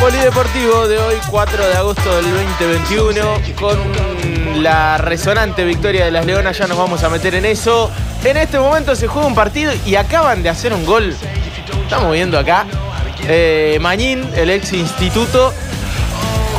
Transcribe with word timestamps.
Polideportivo 0.00 0.88
de 0.88 0.98
hoy, 0.98 1.16
4 1.28 1.66
de 1.68 1.74
agosto 1.74 2.16
del 2.16 2.24
2021, 2.58 3.20
con 3.60 3.78
la 4.62 4.96
resonante 4.96 5.62
victoria 5.64 6.06
de 6.06 6.10
las 6.10 6.24
Leonas, 6.24 6.56
ya 6.56 6.66
nos 6.66 6.78
vamos 6.78 7.04
a 7.04 7.10
meter 7.10 7.34
en 7.34 7.44
eso. 7.44 7.90
En 8.24 8.38
este 8.38 8.58
momento 8.58 8.96
se 8.96 9.06
juega 9.08 9.28
un 9.28 9.34
partido 9.34 9.72
y 9.84 9.96
acaban 9.96 10.42
de 10.42 10.48
hacer 10.48 10.72
un 10.72 10.86
gol. 10.86 11.14
Estamos 11.82 12.12
viendo 12.12 12.38
acá. 12.38 12.64
Eh, 13.28 13.76
Mañín, 13.82 14.26
el 14.36 14.48
ex 14.50 14.72
instituto. 14.72 15.52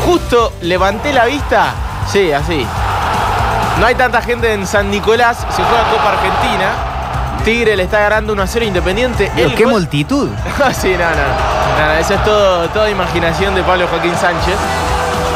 Justo 0.06 0.54
levanté 0.62 1.12
la 1.12 1.26
vista. 1.26 1.74
Sí, 2.12 2.32
así. 2.32 2.66
No 3.80 3.88
hay 3.88 3.96
tanta 3.96 4.22
gente 4.22 4.54
en 4.54 4.68
San 4.68 4.92
Nicolás, 4.92 5.38
se 5.56 5.64
juega 5.64 5.90
Copa 5.90 6.12
Argentina. 6.12 6.70
Tigre 7.44 7.76
le 7.76 7.84
está 7.84 8.02
ganando 8.02 8.34
1 8.34 8.44
a 8.44 8.48
0 8.48 8.66
Independiente. 8.66 9.32
Pero 9.36 9.48
El 9.50 9.56
qué 9.56 9.64
gol- 9.64 9.74
multitud. 9.74 10.30
sí, 10.80 10.90
no, 10.92 11.10
no. 11.10 11.51
No, 11.78 11.92
eso 12.00 12.14
es 12.14 12.24
todo, 12.24 12.70
toda 12.70 12.90
imaginación 12.90 13.56
de 13.56 13.64
Pablo 13.64 13.88
Joaquín 13.88 14.14
Sánchez. 14.16 14.56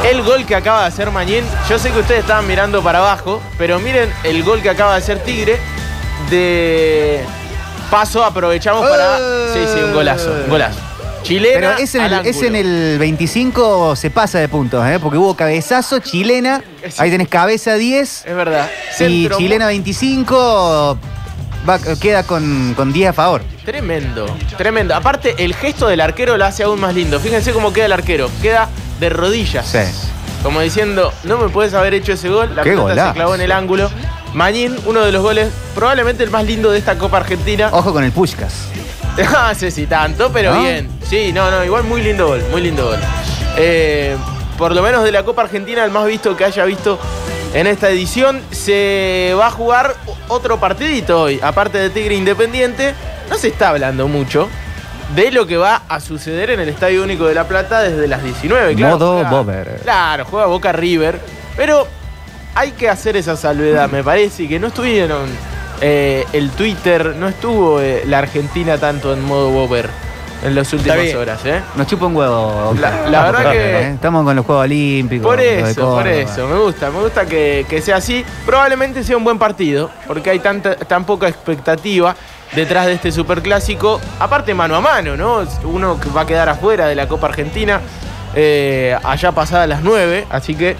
El 0.09 0.21
gol 0.21 0.45
que 0.45 0.55
acaba 0.55 0.81
de 0.81 0.87
hacer 0.87 1.09
Mañín, 1.11 1.43
yo 1.67 1.79
sé 1.79 1.91
que 1.91 1.99
ustedes 1.99 2.21
estaban 2.21 2.45
mirando 2.47 2.83
para 2.83 2.99
abajo, 2.99 3.41
pero 3.57 3.79
miren 3.79 4.11
el 4.23 4.43
gol 4.43 4.61
que 4.61 4.69
acaba 4.69 4.91
de 4.93 4.97
hacer 4.99 5.19
Tigre. 5.23 5.59
De 6.29 7.23
paso 7.91 8.23
aprovechamos 8.23 8.87
para. 8.87 9.17
Sí, 9.53 9.59
sí, 9.73 9.79
un 9.83 9.93
golazo, 9.93 10.31
un 10.43 10.49
golazo. 10.49 10.79
Chilena. 11.23 11.55
Pero 11.75 11.83
ese 11.83 11.97
en, 11.97 12.03
el, 12.05 12.25
ese 12.27 12.47
en 12.47 12.55
ángulo. 12.55 12.75
el 12.93 12.99
25 12.99 13.95
se 13.95 14.11
pasa 14.11 14.37
de 14.39 14.47
puntos, 14.47 14.85
¿eh? 14.87 14.99
porque 15.01 15.17
hubo 15.17 15.35
cabezazo, 15.35 15.97
chilena, 15.99 16.61
ahí 16.99 17.09
tenés 17.09 17.27
cabeza 17.29 17.73
10 17.73 18.25
Es 18.27 18.35
verdad. 18.35 18.69
y 18.91 18.93
Centro- 18.95 19.37
chilena 19.37 19.65
25 19.67 20.97
va- 21.67 21.79
queda 21.99 22.21
con, 22.23 22.73
con 22.75 22.93
10 22.93 23.09
a 23.09 23.13
favor. 23.13 23.41
Tremendo, 23.65 24.27
tremendo. 24.57 24.93
Aparte, 24.95 25.35
el 25.43 25.55
gesto 25.55 25.87
del 25.87 25.99
arquero 26.01 26.37
lo 26.37 26.45
hace 26.45 26.63
aún 26.63 26.79
más 26.79 26.93
lindo. 26.93 27.19
Fíjense 27.19 27.51
cómo 27.51 27.73
queda 27.73 27.85
el 27.87 27.93
arquero. 27.93 28.29
Queda 28.41 28.69
de 28.99 29.09
rodillas. 29.09 29.65
Sí. 29.67 29.79
Como 30.43 30.61
diciendo, 30.61 31.11
no 31.23 31.37
me 31.39 31.49
puedes 31.49 31.73
haber 31.73 31.95
hecho 31.95 32.13
ese 32.13 32.29
gol. 32.29 32.55
La 32.55 32.61
Qué 32.61 32.69
pelota 32.71 32.89
golazo. 32.89 33.09
se 33.09 33.15
clavó 33.15 33.35
en 33.35 33.41
el 33.41 33.51
ángulo. 33.51 33.89
Mañín, 34.33 34.75
uno 34.85 35.01
de 35.01 35.11
los 35.11 35.23
goles, 35.23 35.49
probablemente 35.73 36.23
el 36.23 36.29
más 36.29 36.45
lindo 36.45 36.69
de 36.69 36.77
esta 36.77 36.97
Copa 36.97 37.17
Argentina. 37.17 37.69
Ojo 37.71 37.91
con 37.91 38.03
el 38.03 38.11
Pushkas. 38.11 38.67
No 39.17 39.55
sé 39.55 39.71
si 39.71 39.87
tanto, 39.87 40.29
pero 40.31 40.53
¿No? 40.53 40.61
bien. 40.61 40.89
Sí, 41.07 41.31
no, 41.31 41.49
no, 41.49 41.63
igual 41.63 41.85
muy 41.85 42.01
lindo 42.01 42.27
gol, 42.27 42.43
muy 42.51 42.61
lindo 42.61 42.85
gol. 42.85 42.99
Eh, 43.55 44.17
por 44.57 44.75
lo 44.75 44.81
menos 44.81 45.03
de 45.05 45.11
la 45.13 45.23
Copa 45.23 45.43
Argentina, 45.43 45.85
el 45.85 45.91
más 45.91 46.05
visto 46.05 46.35
que 46.35 46.43
haya 46.43 46.65
visto 46.65 46.99
en 47.53 47.65
esta 47.65 47.89
edición. 47.89 48.41
Se 48.51 49.33
va 49.39 49.47
a 49.47 49.51
jugar 49.51 49.95
otro 50.27 50.59
partidito 50.59 51.21
hoy, 51.21 51.39
aparte 51.41 51.77
de 51.77 51.89
Tigre 51.89 52.15
Independiente. 52.15 52.93
No 53.29 53.37
se 53.37 53.47
está 53.49 53.69
hablando 53.69 54.07
mucho 54.07 54.49
de 55.15 55.31
lo 55.31 55.45
que 55.45 55.57
va 55.57 55.83
a 55.87 55.99
suceder 55.99 56.49
en 56.51 56.59
el 56.59 56.69
Estadio 56.69 57.03
Único 57.03 57.25
de 57.25 57.35
La 57.35 57.47
Plata 57.47 57.81
desde 57.81 58.07
las 58.07 58.23
19. 58.23 58.75
Claro, 58.75 58.97
Modo 58.97 59.13
juega- 59.15 59.29
Bober. 59.29 59.79
Claro, 59.83 60.25
juega 60.25 60.45
Boca 60.47 60.71
River. 60.71 61.19
Pero 61.55 61.87
hay 62.55 62.71
que 62.71 62.89
hacer 62.89 63.15
esa 63.17 63.35
salvedad, 63.35 63.89
me 63.89 64.03
parece, 64.03 64.47
que 64.47 64.59
no 64.59 64.67
estuvieron 64.67 65.29
eh, 65.81 66.25
el 66.33 66.49
Twitter, 66.51 67.15
no 67.17 67.27
estuvo 67.27 67.81
eh, 67.81 68.03
la 68.07 68.19
Argentina 68.19 68.77
tanto 68.77 69.13
en 69.13 69.21
modo 69.23 69.49
Bober 69.49 69.89
en 70.45 70.55
las 70.55 70.71
últimas 70.73 70.97
bien. 71.01 71.17
horas, 71.17 71.39
¿eh? 71.45 71.61
Nos 71.75 71.87
chupa 71.87 72.05
un 72.05 72.15
huevo. 72.15 72.73
La- 72.79 73.09
la 73.09 73.23
verdad 73.31 73.51
que- 73.51 73.79
¿eh? 73.81 73.89
Estamos 73.95 74.23
con 74.23 74.35
los 74.35 74.45
Juegos 74.45 74.63
Olímpicos. 74.65 75.25
Por 75.27 75.39
eso, 75.41 75.95
por 75.95 76.07
eso, 76.07 76.47
me 76.47 76.57
gusta, 76.59 76.89
me 76.91 76.99
gusta 77.01 77.25
que, 77.25 77.65
que 77.69 77.81
sea 77.81 77.97
así. 77.97 78.23
Probablemente 78.45 79.03
sea 79.03 79.17
un 79.17 79.23
buen 79.23 79.39
partido, 79.39 79.89
porque 80.07 80.29
hay 80.29 80.39
tanta, 80.39 80.75
tan 80.75 81.03
poca 81.05 81.27
expectativa 81.27 82.15
detrás 82.55 82.85
de 82.85 82.93
este 82.93 83.11
superclásico. 83.11 83.99
Aparte 84.19 84.53
mano 84.53 84.75
a 84.75 84.81
mano, 84.81 85.17
¿no? 85.17 85.43
Uno 85.63 85.99
que 85.99 86.09
va 86.09 86.21
a 86.21 86.25
quedar 86.25 86.47
afuera 86.49 86.87
de 86.87 86.95
la 86.95 87.07
Copa 87.07 87.27
Argentina 87.27 87.81
eh, 88.35 88.97
allá 89.03 89.31
pasadas 89.31 89.67
las 89.67 89.81
9, 89.81 90.25
así 90.29 90.55
que 90.55 90.75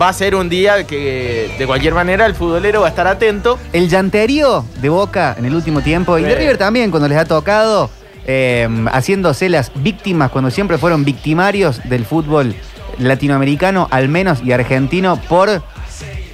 va 0.00 0.08
a 0.08 0.12
ser 0.12 0.34
un 0.34 0.48
día 0.48 0.86
que 0.86 1.54
de 1.58 1.66
cualquier 1.66 1.94
manera 1.94 2.26
el 2.26 2.34
futbolero 2.34 2.80
va 2.82 2.86
a 2.86 2.90
estar 2.90 3.06
atento. 3.06 3.58
El 3.72 3.88
llanterío 3.88 4.64
de 4.80 4.88
Boca 4.88 5.34
en 5.38 5.44
el 5.46 5.54
último 5.54 5.80
tiempo 5.80 6.18
y 6.18 6.22
de. 6.22 6.34
River 6.34 6.58
también 6.58 6.90
cuando 6.90 7.08
les 7.08 7.18
ha 7.18 7.24
tocado, 7.24 7.90
eh, 8.30 8.68
haciéndose 8.92 9.48
las 9.48 9.72
víctimas 9.74 10.30
cuando 10.30 10.50
siempre 10.50 10.76
fueron 10.78 11.02
victimarios 11.04 11.80
del 11.88 12.04
fútbol 12.04 12.54
latinoamericano, 12.98 13.88
al 13.90 14.08
menos 14.08 14.40
y 14.44 14.52
argentino, 14.52 15.16
por 15.28 15.62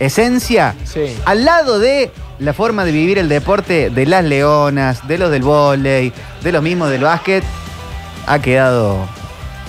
esencia, 0.01 0.75
Sí. 0.85 1.17
al 1.25 1.45
lado 1.45 1.79
de 1.79 2.11
la 2.41 2.53
forma 2.53 2.85
de 2.85 2.91
vivir 2.93 3.19
el 3.19 3.29
deporte 3.29 3.91
de 3.91 4.07
las 4.07 4.25
leonas, 4.25 5.07
de 5.07 5.19
los 5.19 5.31
del 5.31 5.43
vóley, 5.43 6.13
de 6.43 6.53
los 6.53 6.63
mismos 6.63 6.91
del 6.91 7.03
básquet, 7.03 7.45
ha 8.27 8.39
quedado 8.41 9.07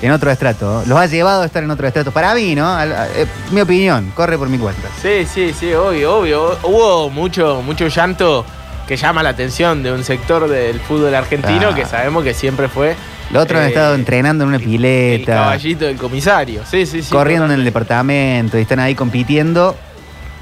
en 0.01 0.11
otro 0.11 0.31
estrato. 0.31 0.83
Los 0.87 0.97
ha 0.97 1.05
llevado 1.05 1.43
a 1.43 1.45
estar 1.45 1.63
en 1.63 1.69
otro 1.71 1.85
estrato. 1.87 2.11
Para 2.11 2.33
mí, 2.33 2.55
¿no? 2.55 2.67
Al- 2.67 2.91
eh, 3.15 3.27
mi 3.51 3.61
opinión, 3.61 4.11
corre 4.15 4.37
por 4.37 4.49
mi 4.49 4.57
cuenta. 4.57 4.87
Sí, 5.01 5.25
sí, 5.31 5.53
sí, 5.57 5.73
obvio, 5.73 6.17
obvio. 6.17 6.57
Hubo 6.63 7.09
mucho, 7.11 7.61
mucho 7.63 7.87
llanto 7.87 8.45
que 8.87 8.97
llama 8.97 9.23
la 9.23 9.29
atención 9.29 9.81
de 9.83 9.91
un 9.91 10.03
sector 10.03 10.47
del 10.47 10.79
fútbol 10.79 11.13
argentino 11.15 11.59
Claro. 11.59 11.75
que 11.75 11.85
sabemos 11.85 12.23
que 12.23 12.33
siempre 12.33 12.67
fue 12.69 12.95
Los 13.31 13.43
otros 13.43 13.59
han 13.59 13.65
Eh, 13.65 13.69
estado 13.69 13.95
entrenando 13.95 14.43
en 14.43 14.49
una 14.49 14.57
el 14.57 14.63
pileta, 14.63 15.33
caballito 15.33 15.85
del 15.85 15.97
comisario. 15.97 16.61
Sí, 16.69 16.85
sí, 16.85 17.01
sí. 17.01 17.09
corriendo 17.11 17.45
en 17.45 17.51
el 17.53 17.63
departamento 17.65 18.57
y 18.57 18.61
están 18.61 18.79
ahí 18.79 18.93
compitiendo 18.95 19.75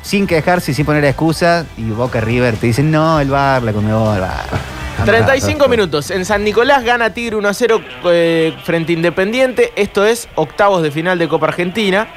sin 0.02 0.28
quejarse 0.28 0.72
y 0.72 0.74
sin 0.74 0.86
poner 0.86 1.06
excusas. 1.06 1.66
Y 1.78 1.84
Boca 1.92 2.20
River 2.20 2.58
te 2.58 2.68
dicen, 2.68 2.92
no, 2.92 3.20
el 3.22 3.30
bar, 3.30 3.64
la 3.64 3.72
comió 3.72 4.14
el 4.14 4.20
bar. 4.22 4.44
35 5.06 5.68
minutos. 5.70 6.12
En 6.12 6.24
San 6.26 6.44
Nicolás 6.44 6.84
gana 6.84 7.14
Tigre 7.14 7.36
1 7.38 7.48
a 7.50 7.54
0 7.54 7.82
eh, 8.06 8.54
frente 8.64 8.92
a 8.92 8.96
Independiente. 8.96 9.72
Esto 9.76 10.06
es 10.06 10.28
octavos 10.36 10.84
de 10.84 10.92
final 10.92 11.18
de 11.18 11.28
Copa 11.30 11.48
Argentina. 11.48 12.08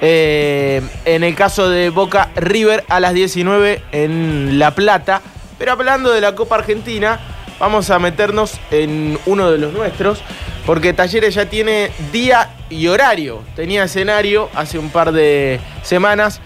Eh, 0.00 0.80
en 1.04 1.22
el 1.24 1.34
caso 1.34 1.68
de 1.68 1.90
Boca 1.90 2.30
River 2.36 2.84
a 2.88 2.98
las 3.00 3.12
19 3.14 3.82
en 3.92 4.58
La 4.58 4.72
Plata. 4.72 5.20
Pero 5.62 5.70
hablando 5.74 6.10
de 6.10 6.20
la 6.20 6.34
Copa 6.34 6.56
Argentina, 6.56 7.20
vamos 7.60 7.88
a 7.90 8.00
meternos 8.00 8.58
en 8.72 9.16
uno 9.26 9.48
de 9.48 9.58
los 9.58 9.72
nuestros. 9.72 10.20
Porque 10.66 10.92
Talleres 10.92 11.36
ya 11.36 11.46
tiene 11.46 11.92
día 12.10 12.50
y 12.68 12.88
horario. 12.88 13.44
Tenía 13.54 13.84
escenario 13.84 14.48
hace 14.56 14.76
un 14.76 14.90
par 14.90 15.12
de 15.12 15.60
semanas. 15.84 16.40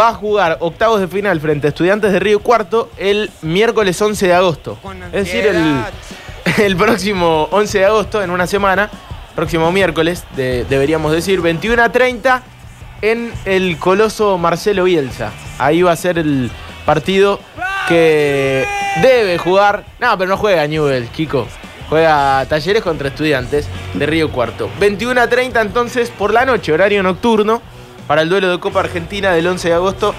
Va 0.00 0.08
a 0.08 0.14
jugar 0.14 0.56
octavos 0.60 1.00
de 1.00 1.08
final 1.08 1.38
frente 1.38 1.66
a 1.66 1.68
Estudiantes 1.68 2.12
de 2.12 2.18
Río 2.20 2.40
Cuarto 2.40 2.88
el 2.96 3.30
miércoles 3.42 4.00
11 4.00 4.26
de 4.28 4.32
agosto. 4.32 4.78
Es 5.12 5.26
decir, 5.26 5.46
el, 5.48 5.84
el 6.64 6.74
próximo 6.74 7.48
11 7.50 7.78
de 7.78 7.84
agosto, 7.84 8.22
en 8.22 8.30
una 8.30 8.46
semana, 8.46 8.88
próximo 9.34 9.70
miércoles, 9.70 10.24
de- 10.34 10.64
deberíamos 10.64 11.12
decir, 11.12 11.42
21 11.42 11.82
a 11.82 11.92
30 11.92 12.42
en 13.02 13.34
el 13.44 13.76
coloso 13.76 14.38
Marcelo 14.38 14.84
Bielsa. 14.84 15.30
Ahí 15.58 15.82
va 15.82 15.92
a 15.92 15.96
ser 15.96 16.16
el 16.16 16.50
partido 16.86 17.38
que 17.88 18.64
debe 19.00 19.38
jugar. 19.38 19.84
No, 20.00 20.16
pero 20.18 20.30
no 20.30 20.36
juega 20.36 20.66
Newell, 20.66 21.08
Kiko. 21.08 21.46
Juega 21.88 22.46
Talleres 22.46 22.82
contra 22.82 23.08
Estudiantes 23.08 23.68
de 23.94 24.06
Río 24.06 24.30
Cuarto. 24.30 24.70
21 24.80 25.20
a 25.20 25.28
30 25.28 25.60
entonces 25.60 26.10
por 26.10 26.32
la 26.32 26.46
noche, 26.46 26.72
horario 26.72 27.02
nocturno, 27.02 27.60
para 28.06 28.22
el 28.22 28.28
duelo 28.28 28.50
de 28.50 28.60
Copa 28.60 28.80
Argentina 28.80 29.32
del 29.32 29.46
11 29.46 29.68
de 29.68 29.74
agosto 29.74 30.14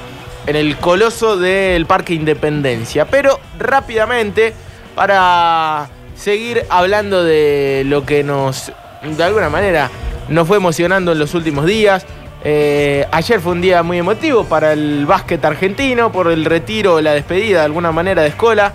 en 0.46 0.56
el 0.56 0.78
coloso 0.78 1.38
del 1.38 1.85
Parque 1.85 2.13
Independencia. 2.13 3.05
Pero 3.05 3.40
rápidamente, 3.58 4.53
para 4.96 5.90
seguir 6.16 6.66
hablando 6.70 7.23
de 7.23 7.84
lo 7.85 8.05
que 8.05 8.23
nos, 8.23 8.72
de 9.02 9.23
alguna 9.23 9.49
manera, 9.49 9.90
nos 10.29 10.47
fue 10.47 10.58
emocionando 10.58 11.11
en 11.14 11.20
los 11.20 11.34
últimos 11.34 11.66
días. 11.66 12.05
Eh, 12.45 13.07
ayer 13.11 13.40
fue 13.40 13.53
un 13.53 13.61
día 13.61 13.84
muy 13.84 13.99
emotivo 13.99 14.43
para 14.43 14.73
el 14.73 15.05
básquet 15.05 15.43
argentino 15.45 16.11
por 16.11 16.29
el 16.29 16.43
retiro 16.43 16.95
o 16.95 17.01
la 17.01 17.13
despedida 17.13 17.59
de 17.59 17.66
alguna 17.66 17.91
manera 17.91 18.22
de 18.22 18.29
Escola. 18.29 18.73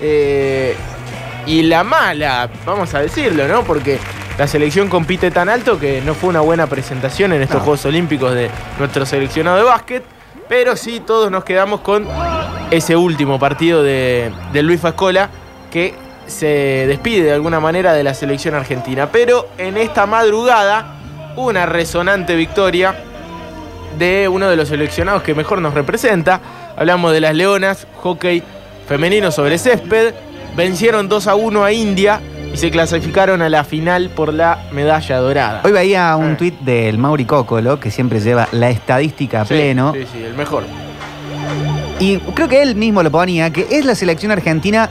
Eh, 0.00 0.76
y 1.46 1.62
la 1.62 1.82
mala, 1.82 2.48
vamos 2.64 2.94
a 2.94 3.00
decirlo, 3.00 3.48
¿no? 3.48 3.64
Porque 3.64 3.98
la 4.38 4.46
selección 4.46 4.88
compite 4.88 5.30
tan 5.30 5.48
alto 5.48 5.80
que 5.80 6.00
no 6.02 6.14
fue 6.14 6.30
una 6.30 6.40
buena 6.40 6.66
presentación 6.68 7.32
en 7.32 7.42
estos 7.42 7.58
No. 7.58 7.64
Juegos 7.64 7.86
Olímpicos 7.86 8.34
de 8.34 8.50
nuestro 8.78 9.04
seleccionado 9.04 9.56
de 9.56 9.62
básquet. 9.64 10.04
Pero 10.48 10.76
sí, 10.76 11.02
todos 11.04 11.30
nos 11.30 11.44
quedamos 11.44 11.80
con 11.80 12.06
ese 12.70 12.96
último 12.96 13.38
partido 13.38 13.82
de, 13.82 14.30
de 14.52 14.62
Luis 14.62 14.80
Fascola 14.80 15.28
que 15.70 15.94
se 16.26 16.86
despide 16.86 17.24
de 17.24 17.32
alguna 17.32 17.60
manera 17.60 17.92
de 17.92 18.02
la 18.02 18.14
selección 18.14 18.54
argentina. 18.54 19.08
Pero 19.10 19.48
en 19.58 19.76
esta 19.76 20.06
madrugada, 20.06 20.94
una 21.36 21.66
resonante 21.66 22.34
victoria 22.36 22.94
de 23.98 24.28
uno 24.28 24.48
de 24.48 24.56
los 24.56 24.68
seleccionados 24.68 25.22
que 25.22 25.34
mejor 25.34 25.60
nos 25.60 25.74
representa, 25.74 26.40
Hablamos 26.76 27.12
de 27.12 27.20
las 27.20 27.34
Leonas, 27.34 27.86
hockey 27.96 28.42
femenino 28.86 29.30
sobre 29.32 29.58
césped. 29.58 30.14
Vencieron 30.56 31.08
2 31.08 31.26
a 31.26 31.34
1 31.34 31.64
a 31.64 31.72
India 31.72 32.20
y 32.54 32.56
se 32.56 32.70
clasificaron 32.70 33.42
a 33.42 33.48
la 33.48 33.64
final 33.64 34.10
por 34.10 34.32
la 34.32 34.58
medalla 34.72 35.16
dorada. 35.18 35.60
Hoy 35.64 35.72
veía 35.72 36.14
un 36.16 36.32
Eh. 36.32 36.36
tuit 36.36 36.58
del 36.60 36.96
Mauri 36.98 37.24
Cocolo, 37.24 37.78
que 37.80 37.90
siempre 37.90 38.20
lleva 38.20 38.48
la 38.52 38.70
estadística 38.70 39.40
a 39.40 39.44
Sí, 39.44 39.54
pleno. 39.54 39.92
Sí, 39.92 40.06
sí, 40.12 40.22
el 40.22 40.34
mejor. 40.34 40.64
Y 42.00 42.18
creo 42.34 42.48
que 42.48 42.62
él 42.62 42.76
mismo 42.76 43.02
lo 43.02 43.10
ponía, 43.10 43.50
que 43.52 43.66
es 43.70 43.84
la 43.84 43.94
selección 43.96 44.30
argentina 44.30 44.88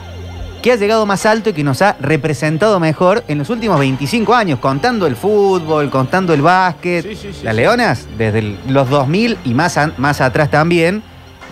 que 0.68 0.74
ha 0.74 0.76
llegado 0.76 1.06
más 1.06 1.26
alto 1.26 1.50
y 1.52 1.54
que 1.54 1.64
nos 1.64 1.82
ha 1.82 1.96
representado 2.02 2.78
mejor 2.82 3.24
en 3.30 3.38
los 3.38 3.50
últimos 3.50 3.80
25 3.80 4.36
años, 4.36 4.60
contando 4.60 5.08
el 5.08 5.16
fútbol, 5.16 5.90
contando 5.90 6.34
el 6.34 6.42
básquet. 6.42 7.04
Sí, 7.08 7.16
sí, 7.16 7.30
sí, 7.32 7.40
Las. 7.46 7.56
Leonas, 7.56 8.06
desde 8.18 8.40
el- 8.40 8.58
los 8.68 8.90
2000 8.90 9.38
y 9.46 9.54
más, 9.54 9.78
atrás 9.78 10.52
también, 10.52 11.02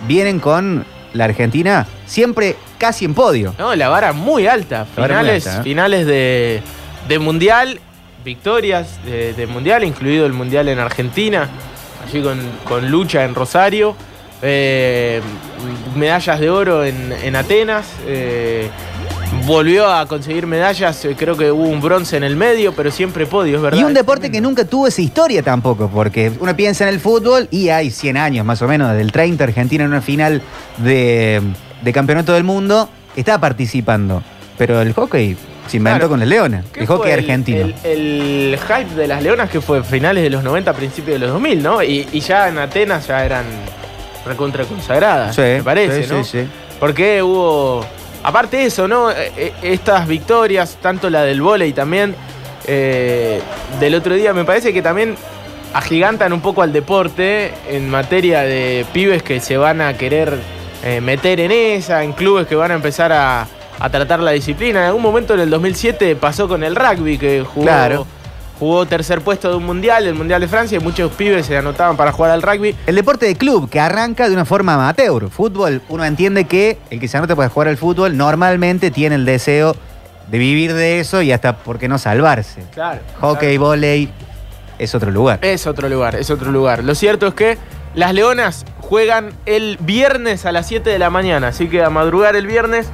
vienen 0.06 0.38
con 0.38 0.84
la 1.14 1.24
Argentina 1.24 1.86
siempre 2.04 2.56
casi 2.76 3.06
en 3.06 3.14
podio. 3.14 3.54
No, 3.58 3.74
la 3.74 3.88
vara 3.88 4.12
muy 4.12 4.46
alta. 4.46 4.84
Muy 4.94 5.06
Finales, 5.06 5.46
alta, 5.46 5.60
¿eh? 5.60 5.62
finales 5.64 6.06
de, 6.06 6.62
de 7.08 7.18
mundial, 7.18 7.80
victorias 8.22 9.02
de, 9.06 9.32
de 9.32 9.46
mundial, 9.46 9.82
incluido 9.82 10.26
el 10.26 10.34
mundial 10.34 10.68
en 10.68 10.78
Argentina, 10.78 11.48
allí 12.06 12.20
con, 12.20 12.38
con 12.68 12.90
lucha 12.90 13.24
en 13.24 13.34
Rosario. 13.34 13.96
eh, 14.42 15.22
medallas 15.96 16.38
de 16.38 16.50
oro 16.50 16.84
en, 16.84 17.14
en 17.22 17.34
Atenas. 17.34 17.86
eh, 18.06 18.68
volvió 19.46 19.88
a 19.90 20.06
conseguir 20.06 20.46
medallas, 20.46 21.04
eh, 21.04 21.14
creo 21.16 21.36
que 21.36 21.50
hubo 21.52 21.64
un 21.64 21.80
bronce 21.80 22.16
en 22.16 22.24
el 22.24 22.36
medio, 22.36 22.74
pero 22.74 22.90
siempre 22.90 23.26
podio, 23.26 23.56
es 23.56 23.62
verdad. 23.62 23.78
Y 23.78 23.84
un 23.84 23.94
deporte 23.94 24.30
que 24.30 24.40
nunca 24.40 24.64
tuvo 24.64 24.86
esa 24.88 25.00
historia 25.00 25.42
tampoco, 25.42 25.88
porque 25.88 26.32
uno 26.40 26.54
piensa 26.56 26.84
en 26.84 26.90
el 26.94 27.00
fútbol 27.00 27.48
y 27.50 27.68
hay 27.68 27.90
100 27.90 28.16
años 28.16 28.44
más 28.44 28.60
o 28.62 28.68
menos, 28.68 28.88
desde 28.90 29.02
el 29.02 29.12
30 29.12 29.44
Argentina 29.44 29.84
en 29.84 29.90
una 29.90 30.02
final 30.02 30.42
de, 30.78 31.40
de 31.82 31.92
campeonato 31.92 32.32
del 32.32 32.44
mundo, 32.44 32.88
estaba 33.14 33.40
participando. 33.40 34.22
Pero 34.58 34.80
el 34.80 34.92
hockey 34.94 35.36
se 35.68 35.76
inventó 35.76 35.98
Claro. 35.98 36.08
con 36.10 36.22
el 36.22 36.28
Leones, 36.28 36.64
¿Qué 36.72 36.80
el 36.80 36.86
hockey 36.86 37.02
fue 37.04 37.12
argentino. 37.12 37.66
El, 37.84 38.52
el 38.54 38.58
hype 38.58 38.94
de 38.94 39.06
las 39.06 39.22
Leonas 39.22 39.50
que 39.50 39.60
fue 39.60 39.82
finales 39.82 40.22
de 40.22 40.30
los 40.30 40.42
90, 40.42 40.72
principios 40.72 41.14
de 41.20 41.26
los 41.26 41.30
2000, 41.34 41.62
¿no? 41.62 41.82
Y, 41.82 42.08
y 42.12 42.20
ya 42.20 42.48
en 42.48 42.58
Atenas 42.58 43.06
ya 43.06 43.24
eran 43.24 43.44
recontra 44.24 44.64
consagradas, 44.64 45.36
Sí, 45.36 45.42
me 45.42 45.62
parece, 45.62 46.02
sí, 46.04 46.12
¿no? 46.12 46.24
sí, 46.24 46.38
sí. 46.42 46.48
Porque 46.80 47.22
hubo, 47.22 47.84
aparte 48.26 48.58
de 48.58 48.64
eso, 48.66 48.86
¿no? 48.88 49.10
Eh, 49.10 49.32
eh, 49.36 49.52
Estas 49.62 50.06
victorias, 50.06 50.76
tanto 50.82 51.08
la 51.08 51.22
del 51.22 51.40
vóley 51.40 51.72
también, 51.72 52.14
eh, 52.66 53.40
del 53.78 53.94
otro 53.94 54.14
día, 54.14 54.34
me 54.34 54.44
parece 54.44 54.72
que 54.72 54.82
también 54.82 55.16
agigantan 55.72 56.32
un 56.32 56.40
poco 56.40 56.62
al 56.62 56.72
deporte 56.72 57.54
en 57.68 57.88
materia 57.88 58.40
de 58.42 58.84
pibes 58.92 59.22
que 59.22 59.40
se 59.40 59.56
van 59.56 59.80
a 59.80 59.94
querer 59.94 60.36
eh, 60.82 61.00
meter 61.00 61.38
en 61.40 61.52
esa, 61.52 62.02
en 62.02 62.12
clubes 62.12 62.46
que 62.46 62.56
van 62.56 62.70
a 62.70 62.74
empezar 62.74 63.12
a, 63.12 63.46
tratar 63.90 64.20
la 64.20 64.32
disciplina. 64.32 64.80
En 64.80 64.86
algún 64.86 65.02
momento 65.02 65.34
en 65.34 65.40
el 65.40 65.50
2007 65.50 66.16
pasó 66.16 66.48
con 66.48 66.64
el 66.64 66.74
rugby, 66.74 67.18
que 67.18 67.44
jugó. 67.44 68.06
Jugó 68.58 68.86
tercer 68.86 69.20
puesto 69.20 69.50
de 69.50 69.56
un 69.56 69.64
mundial, 69.64 70.06
el 70.06 70.14
Mundial 70.14 70.40
de 70.40 70.48
Francia, 70.48 70.78
y 70.78 70.80
muchos 70.80 71.12
pibes 71.12 71.46
se 71.46 71.56
anotaban 71.56 71.96
para 71.96 72.12
jugar 72.12 72.30
al 72.30 72.42
rugby. 72.42 72.74
El 72.86 72.94
deporte 72.94 73.26
de 73.26 73.36
club 73.36 73.68
que 73.68 73.80
arranca 73.80 74.28
de 74.28 74.34
una 74.34 74.44
forma 74.44 74.74
amateur. 74.74 75.28
Fútbol, 75.30 75.82
uno 75.88 76.04
entiende 76.04 76.44
que 76.44 76.78
el 76.90 77.00
que 77.00 77.08
se 77.08 77.16
anota 77.16 77.36
para 77.36 77.48
jugar 77.48 77.68
al 77.68 77.76
fútbol 77.76 78.16
normalmente 78.16 78.90
tiene 78.90 79.16
el 79.16 79.24
deseo 79.24 79.76
de 80.30 80.38
vivir 80.38 80.74
de 80.74 81.00
eso 81.00 81.22
y 81.22 81.32
hasta, 81.32 81.56
¿por 81.58 81.78
qué 81.78 81.88
no 81.88 81.98
salvarse? 81.98 82.64
Claro. 82.72 83.00
Hockey, 83.20 83.56
vóley, 83.58 84.10
es 84.78 84.94
otro 84.94 85.10
lugar. 85.10 85.38
Es 85.42 85.66
otro 85.66 85.88
lugar, 85.88 86.16
es 86.16 86.30
otro 86.30 86.50
lugar. 86.50 86.82
Lo 86.84 86.94
cierto 86.94 87.28
es 87.28 87.34
que 87.34 87.58
las 87.94 88.12
Leonas 88.12 88.64
juegan 88.80 89.32
el 89.46 89.78
viernes 89.80 90.46
a 90.46 90.52
las 90.52 90.66
7 90.66 90.90
de 90.90 90.98
la 90.98 91.10
mañana, 91.10 91.48
así 91.48 91.68
que 91.68 91.82
a 91.82 91.90
madrugar 91.90 92.36
el 92.36 92.46
viernes 92.46 92.88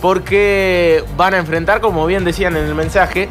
porque 0.00 1.02
van 1.16 1.34
a 1.34 1.38
enfrentar, 1.38 1.80
como 1.80 2.06
bien 2.06 2.24
decían 2.24 2.56
en 2.56 2.64
el 2.64 2.74
mensaje, 2.74 3.28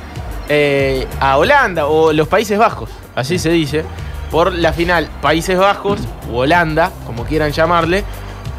eh, 0.50 1.08
a 1.20 1.38
Holanda 1.38 1.88
o 1.88 2.14
los 2.14 2.28
Países 2.28 2.58
Bajos, 2.58 2.90
así 3.16 3.40
se 3.40 3.50
dice, 3.50 3.84
por 4.32 4.54
la 4.54 4.74
final 4.74 5.08
Países 5.22 5.58
Bajos 5.58 6.00
o 6.32 6.38
Holanda, 6.40 6.92
como 7.06 7.24
quieran 7.26 7.52
llamarle, 7.52 8.04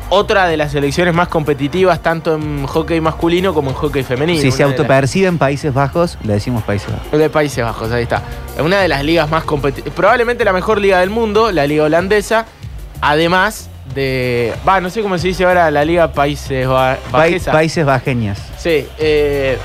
otra 0.09 0.47
de 0.47 0.57
las 0.57 0.71
selecciones 0.71 1.13
más 1.15 1.27
competitivas 1.27 2.01
tanto 2.01 2.37
en 2.37 2.65
hockey 2.67 3.01
masculino 3.01 3.53
como 3.53 3.71
en 3.71 3.77
hockey 3.77 4.05
femenino. 4.05 4.41
si 4.41 4.53
se 4.53 4.63
autoperciben 4.63 5.37
Países 5.37 5.75
Bajos, 5.75 6.17
le 6.23 6.35
decimos 6.35 6.63
Países 6.63 6.89
Bajos. 6.93 7.19
de 7.19 7.29
Países 7.29 7.65
Bajos, 7.65 7.91
ahí 7.91 8.05
está. 8.05 8.23
Una 8.61 8.79
de 8.81 8.87
las 8.89 9.03
ligas 9.05 9.29
más 9.29 9.43
competitivas. 9.43 9.93
Probablemente 9.97 10.45
la 10.45 10.53
mejor 10.53 10.81
liga 10.81 11.01
del 11.01 11.11
mundo, 11.11 11.51
la 11.51 11.67
liga 11.67 11.83
holandesa. 11.85 12.47
Además 13.01 13.69
de. 13.95 14.55
Va, 14.67 14.81
no 14.81 14.91
sé 14.91 15.03
cómo 15.03 15.19
se 15.19 15.29
dice 15.29 15.45
ahora 15.45 15.71
la 15.71 15.85
liga 15.85 16.13
Países 16.13 16.67
Ba- 16.67 16.99
Bajesa. 17.11 17.53
países 17.53 17.85
Bajeñas. 17.85 18.39
Sí. 18.59 18.87
eh, 18.99 19.59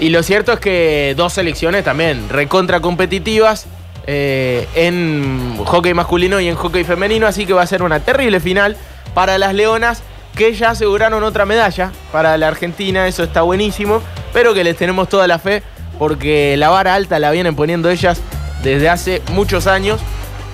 y 0.00 0.08
lo 0.08 0.22
cierto 0.22 0.52
es 0.52 0.60
que 0.60 1.14
dos 1.16 1.34
selecciones 1.34 1.84
también 1.84 2.28
recontra 2.28 2.80
competitivas. 2.80 3.66
eh, 4.06 4.66
en 4.74 5.58
hockey 5.66 5.92
masculino 5.92 6.40
y 6.40 6.48
en 6.48 6.56
hockey 6.56 6.84
femenino, 6.84 7.26
así 7.26 7.44
que 7.44 7.52
va 7.52 7.62
a 7.62 7.66
ser 7.66 7.82
una 7.82 8.00
terrible 8.00 8.40
final 8.40 8.76
para 9.14 9.38
las 9.38 9.54
Leonas 9.54 10.02
que 10.34 10.54
ya 10.54 10.70
aseguraron 10.70 11.22
otra 11.22 11.44
medalla 11.44 11.92
para 12.10 12.36
la 12.38 12.48
Argentina, 12.48 13.06
eso 13.06 13.22
está 13.22 13.42
buenísimo, 13.42 14.00
pero 14.32 14.54
que 14.54 14.64
les 14.64 14.76
tenemos 14.76 15.08
toda 15.08 15.28
la 15.28 15.38
fe 15.38 15.62
porque 15.98 16.56
la 16.56 16.70
vara 16.70 16.94
alta 16.94 17.18
la 17.18 17.30
vienen 17.30 17.54
poniendo 17.54 17.90
ellas 17.90 18.20
desde 18.62 18.88
hace 18.88 19.22
muchos 19.32 19.66
años 19.66 20.00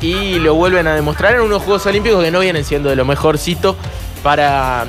y 0.01 0.39
lo 0.41 0.55
vuelven 0.55 0.87
a 0.89 0.95
demostrar 0.95 1.37
en 1.37 1.43
unos 1.43 1.63
Juegos 1.63 1.87
Olímpicos 1.87 2.23
que 2.23 2.31
no 2.31 2.41
vienen 2.41 2.65
siendo 2.65 2.91
de 2.91 2.97
lo 2.97 3.05
mejorcito 3.05 3.77
para 4.23 4.87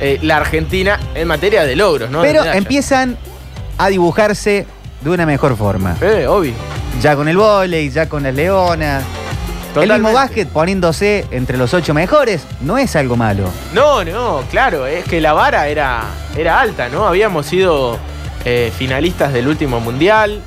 eh, 0.00 0.18
la 0.22 0.38
Argentina 0.38 0.98
en 1.14 1.28
materia 1.28 1.64
de 1.64 1.76
logros, 1.76 2.10
Pero 2.22 2.44
empiezan 2.44 3.18
a 3.78 3.88
dibujarse 3.88 4.66
de 5.00 5.10
una 5.10 5.24
mejor 5.24 5.56
forma. 5.56 5.96
Eh, 6.00 6.26
obvio. 6.26 6.52
Ya 7.00 7.14
con 7.16 7.28
el 7.28 7.36
vóley, 7.36 7.90
ya 7.90 8.08
con 8.08 8.24
las 8.24 8.34
leonas. 8.34 9.04
El 9.76 9.92
mismo 9.92 10.12
básquet 10.12 10.48
poniéndose 10.48 11.26
entre 11.30 11.56
los 11.56 11.72
ocho 11.72 11.94
mejores 11.94 12.44
no 12.60 12.78
es 12.78 12.96
algo 12.96 13.16
malo. 13.16 13.48
No, 13.72 14.02
no, 14.02 14.42
claro, 14.50 14.86
es 14.86 15.04
que 15.04 15.20
la 15.20 15.32
vara 15.34 15.68
era, 15.68 16.02
era 16.36 16.60
alta, 16.60 16.88
¿no? 16.88 17.06
Habíamos 17.06 17.46
sido 17.46 17.96
eh, 18.44 18.72
finalistas 18.76 19.32
del 19.32 19.46
último 19.46 19.78
mundial 19.78 20.40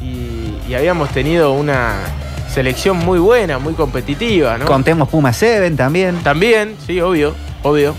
y, 0.00 0.54
y 0.66 0.74
habíamos 0.74 1.10
tenido 1.10 1.52
una 1.52 1.96
selección 2.50 2.96
muy 2.96 3.18
buena, 3.18 3.58
muy 3.58 3.74
competitiva, 3.74 4.56
¿no? 4.56 4.64
Contemos 4.64 5.08
Puma 5.08 5.32
7 5.32 5.70
también. 5.72 6.16
También, 6.22 6.76
sí, 6.86 7.00
obvio, 7.02 7.34
obvio. 7.62 7.94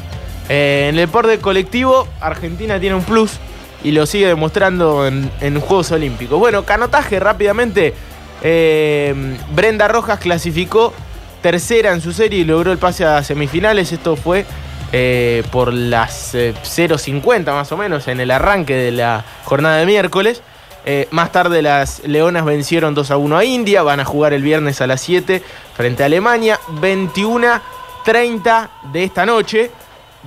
Eh, 0.50 0.88
en 0.89 0.95
el 0.95 1.06
deporte 1.06 1.38
colectivo, 1.38 2.07
Argentina 2.20 2.79
tiene 2.79 2.96
un 2.96 3.03
plus 3.03 3.39
y 3.84 3.92
lo 3.92 4.06
sigue 4.06 4.28
demostrando 4.28 5.08
en, 5.08 5.32
en 5.42 5.60
Juegos 5.60 5.92
Olímpicos. 5.92 6.40
Bueno, 6.40 6.64
canotaje 6.64 7.20
rápidamente. 7.20 7.94
eh, 8.44 9.14
Brenda 9.54 9.88
Rojas 9.88 10.20
clasificó 10.20 10.94
tercera 11.42 11.92
en 11.92 12.02
su 12.02 12.12
serie 12.14 12.40
y 12.40 12.44
logró 12.44 12.72
el 12.72 12.78
pase 12.78 13.06
a 13.06 13.24
semifinales. 13.24 13.92
Esto 13.92 14.16
fue 14.16 14.46
eh, 14.94 15.44
por 15.52 15.74
las 15.74 16.36
eh, 16.36 16.54
0.50 16.64 17.46
más 17.54 17.72
o 17.72 17.78
menos 17.78 18.08
en 18.08 18.20
el 18.20 18.30
arranque 18.30 18.76
de 18.76 18.92
la 18.92 19.24
jornada 19.46 19.78
de 19.78 19.86
miércoles. 19.86 20.42
Eh, 20.86 21.08
más 21.12 21.32
tarde 21.32 21.62
las 21.62 22.02
Leonas 22.08 22.44
vencieron 22.44 22.96
2 22.96 23.12
a 23.12 23.18
1 23.18 23.38
a 23.38 23.46
India, 23.46 23.84
van 23.84 24.00
a 24.00 24.06
jugar 24.06 24.34
el 24.34 24.42
viernes 24.42 24.82
a 24.82 24.88
las 24.88 25.02
7 25.02 25.44
frente 25.76 26.04
a 26.04 26.08
Alemania. 26.08 26.60
21.30 26.82 28.70
de 28.92 29.04
esta 29.04 29.26
noche 29.26 29.72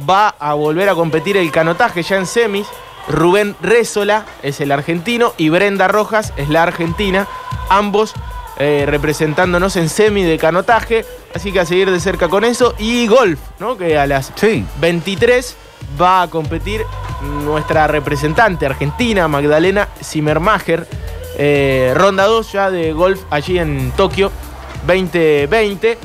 va 0.09 0.35
a 0.39 0.55
volver 0.55 0.89
a 0.89 0.95
competir 0.95 1.37
el 1.37 1.51
canotaje 1.51 2.03
ya 2.03 2.17
en 2.17 2.27
semis. 2.27 2.67
Rubén 3.09 3.55
Rézola 3.61 4.25
es 4.43 4.61
el 4.61 4.73
argentino 4.73 5.35
y 5.37 5.49
Brenda 5.49 5.89
Rojas 5.89 6.33
es 6.37 6.49
la 6.49 6.63
argentina. 6.63 7.27
Ambos 7.69 8.15
eh, 8.59 8.85
representándonos 8.87 9.77
en 9.77 9.89
semi 9.89 10.23
de 10.23 10.39
canotaje. 10.39 11.05
Así 11.35 11.53
que 11.53 11.61
a 11.61 11.67
seguir 11.67 11.91
de 11.91 12.01
cerca 12.01 12.29
con 12.29 12.45
eso. 12.45 12.75
Y 12.79 13.07
golf, 13.09 13.41
¿no? 13.59 13.77
Que 13.77 13.99
a 13.99 14.07
las 14.07 14.33
Sí. 14.37 14.65
23 14.81 15.57
va 16.01 16.23
a 16.23 16.31
competir 16.31 16.83
nuestra 17.45 17.87
representante 17.87 18.67
argentina, 18.67 19.29
Magdalena 19.29 19.89
Zimmermacher. 20.03 20.87
Eh, 21.37 21.93
ronda 21.97 22.25
2 22.27 22.53
ya 22.53 22.71
de 22.71 22.93
golf 22.93 23.21
allí 23.31 23.59
en 23.59 23.91
Tokio 23.97 24.31
2020. 24.87 25.99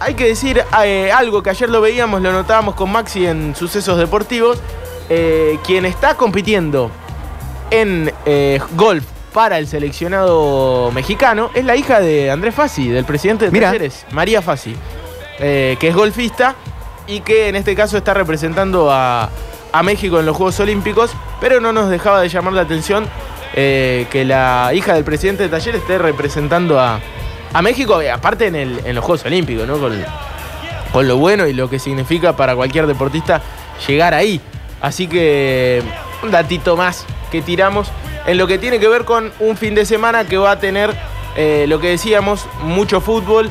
Hay 0.00 0.14
que 0.14 0.26
decir 0.26 0.62
eh, 0.82 1.12
algo 1.12 1.42
que 1.42 1.50
ayer 1.50 1.68
lo 1.70 1.80
veíamos, 1.80 2.20
lo 2.20 2.32
notábamos 2.32 2.74
con 2.74 2.90
Maxi 2.90 3.26
en 3.26 3.54
sucesos 3.54 3.96
deportivos. 3.98 4.58
Eh, 5.10 5.58
quien 5.66 5.84
está 5.84 6.16
compitiendo 6.16 6.90
en 7.70 8.10
eh, 8.24 8.58
golf 8.76 9.04
para 9.32 9.58
el 9.58 9.66
seleccionado 9.66 10.90
mexicano 10.92 11.50
es 11.54 11.64
la 11.64 11.76
hija 11.76 12.00
de 12.00 12.30
Andrés 12.30 12.54
Fassi, 12.54 12.88
del 12.88 13.04
presidente 13.04 13.46
de 13.46 13.50
Mira. 13.50 13.66
Talleres, 13.68 14.06
María 14.12 14.40
Fassi, 14.42 14.74
eh, 15.40 15.76
que 15.78 15.88
es 15.88 15.94
golfista 15.94 16.54
y 17.06 17.20
que 17.20 17.48
en 17.48 17.56
este 17.56 17.74
caso 17.74 17.96
está 17.98 18.14
representando 18.14 18.90
a, 18.90 19.28
a 19.72 19.82
México 19.82 20.20
en 20.20 20.26
los 20.26 20.36
Juegos 20.36 20.58
Olímpicos, 20.60 21.10
pero 21.40 21.60
no 21.60 21.72
nos 21.72 21.90
dejaba 21.90 22.20
de 22.20 22.28
llamar 22.28 22.52
la 22.54 22.62
atención 22.62 23.06
eh, 23.54 24.06
que 24.10 24.24
la 24.24 24.70
hija 24.72 24.94
del 24.94 25.04
presidente 25.04 25.42
de 25.42 25.48
Talleres 25.48 25.82
esté 25.82 25.98
representando 25.98 26.80
a, 26.80 27.00
a 27.52 27.62
México, 27.62 28.00
aparte 28.12 28.46
en, 28.46 28.54
el- 28.54 28.80
en 28.86 28.94
los 28.94 29.04
Juegos 29.04 29.26
Olímpicos, 29.26 29.66
¿no? 29.66 29.78
Con, 29.78 30.02
con 30.92 31.08
lo 31.08 31.16
bueno 31.18 31.46
y 31.46 31.52
lo 31.52 31.68
que 31.68 31.78
significa 31.78 32.34
para 32.36 32.54
cualquier 32.56 32.86
deportista 32.86 33.42
llegar 33.86 34.14
ahí. 34.14 34.40
Así 34.84 35.06
que 35.06 35.82
un 36.22 36.30
datito 36.30 36.76
más 36.76 37.06
que 37.32 37.40
tiramos 37.40 37.90
en 38.26 38.36
lo 38.36 38.46
que 38.46 38.58
tiene 38.58 38.78
que 38.78 38.86
ver 38.86 39.06
con 39.06 39.32
un 39.40 39.56
fin 39.56 39.74
de 39.74 39.86
semana 39.86 40.26
que 40.26 40.36
va 40.36 40.50
a 40.50 40.58
tener, 40.58 40.94
eh, 41.36 41.64
lo 41.68 41.80
que 41.80 41.88
decíamos, 41.88 42.46
mucho 42.60 43.00
fútbol, 43.00 43.50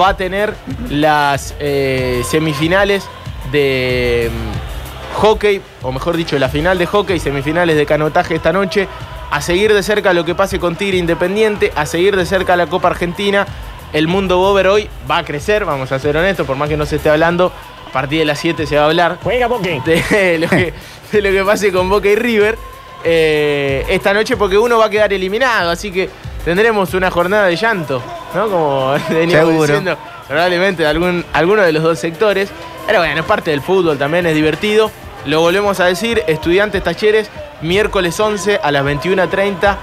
va 0.00 0.08
a 0.08 0.16
tener 0.16 0.54
las 0.88 1.54
eh, 1.60 2.22
semifinales 2.26 3.06
de 3.52 4.30
mm, 4.32 5.18
hockey, 5.20 5.60
o 5.82 5.92
mejor 5.92 6.16
dicho, 6.16 6.38
la 6.38 6.48
final 6.48 6.78
de 6.78 6.86
hockey, 6.86 7.20
semifinales 7.20 7.76
de 7.76 7.84
canotaje 7.84 8.36
esta 8.36 8.50
noche, 8.50 8.88
a 9.30 9.42
seguir 9.42 9.74
de 9.74 9.82
cerca 9.82 10.14
lo 10.14 10.24
que 10.24 10.34
pase 10.34 10.58
con 10.58 10.76
Tigre 10.76 10.96
Independiente, 10.96 11.74
a 11.76 11.84
seguir 11.84 12.16
de 12.16 12.24
cerca 12.24 12.56
la 12.56 12.68
Copa 12.68 12.88
Argentina. 12.88 13.46
El 13.92 14.08
mundo 14.08 14.38
Bober 14.38 14.68
hoy 14.68 14.88
va 15.10 15.18
a 15.18 15.24
crecer, 15.24 15.66
vamos 15.66 15.92
a 15.92 15.98
ser 15.98 16.16
honestos, 16.16 16.46
por 16.46 16.56
más 16.56 16.70
que 16.70 16.78
no 16.78 16.86
se 16.86 16.96
esté 16.96 17.10
hablando, 17.10 17.52
a 17.90 17.92
partir 17.92 18.20
de 18.20 18.24
las 18.24 18.38
7 18.38 18.66
se 18.66 18.76
va 18.76 18.82
a 18.82 18.86
hablar 18.86 19.18
Juega 19.22 19.48
Boca. 19.48 19.68
de 19.68 20.38
lo 20.38 20.48
que, 20.48 20.72
de 21.12 21.22
lo 21.22 21.30
que 21.30 21.44
pase 21.44 21.72
con 21.72 21.88
Boca 21.88 22.08
y 22.08 22.14
River 22.14 22.56
eh, 23.02 23.84
esta 23.88 24.14
noche 24.14 24.36
porque 24.36 24.56
uno 24.58 24.78
va 24.78 24.86
a 24.86 24.90
quedar 24.90 25.12
eliminado, 25.12 25.70
así 25.70 25.90
que 25.90 26.08
tendremos 26.44 26.94
una 26.94 27.10
jornada 27.10 27.46
de 27.46 27.56
llanto, 27.56 28.02
¿no? 28.34 28.48
Como 28.48 28.94
veníamos 29.10 29.48
Seguro. 29.48 29.66
diciendo, 29.66 29.98
probablemente 30.28 30.82
de 30.82 30.88
algún, 30.88 31.24
alguno 31.32 31.62
de 31.62 31.72
los 31.72 31.82
dos 31.82 31.98
sectores. 31.98 32.50
Pero 32.86 33.00
bueno, 33.00 33.20
es 33.20 33.26
parte 33.26 33.50
del 33.50 33.60
fútbol, 33.60 33.98
también 33.98 34.26
es 34.26 34.34
divertido. 34.34 34.90
Lo 35.26 35.40
volvemos 35.40 35.80
a 35.80 35.86
decir, 35.86 36.22
estudiantes 36.26 36.82
talleres, 36.82 37.30
miércoles 37.60 38.18
11 38.18 38.60
a 38.62 38.70
las 38.70 38.84
21.30 38.84 39.76